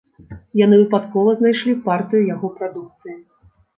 Яны 0.59 0.77
выпадкова 0.83 1.35
знайшлі 1.41 1.75
партыю 1.89 2.23
яго 2.35 2.47
прадукцыі. 2.59 3.15